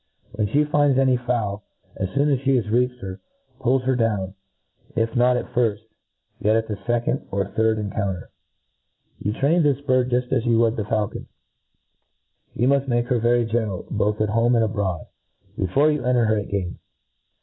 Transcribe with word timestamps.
When 0.31 0.47
ihc 0.47 0.71
finds 0.71 0.97
any 0.97 1.15
fowl, 1.15 1.63
and 1.95 2.09
as 2.09 2.15
foon 2.15 2.31
as 2.31 2.41
flie 2.41 2.55
has 2.55 2.71
reached 2.71 2.99
her, 3.01 3.19
puHs 3.59 3.83
her 3.83 3.95
4own, 3.95 4.33
if 4.95 5.15
not 5.15 5.37
at 5.37 5.53
firft, 5.53 5.81
yet 6.39 6.55
at 6.55 6.67
the 6.67 6.73
fecond 6.75 7.27
or 7.29 7.45
third 7.45 7.77
encounter* 7.77 8.31
Ygu 9.23 9.39
train 9.39 9.61
this 9.61 9.79
bird 9.81 10.09
juft 10.09 10.31
as 10.31 10.43
you 10.43 10.57
d6 10.57 10.75
t^ 10.77 10.89
faul 10.89 11.07
con. 11.09 11.27
You 12.55 12.67
muft 12.67 12.87
Ynake 12.87 13.09
her 13.09 13.19
very 13.19 13.45
gentle 13.45 13.85
both 13.91 14.19
at 14.19 14.29
home 14.29 14.55
and 14.55 14.63
abroad, 14.65 15.05
before 15.55 15.91
you 15.91 16.03
enter 16.03 16.25
her 16.25 16.37
at 16.39 16.49
game. 16.49 16.79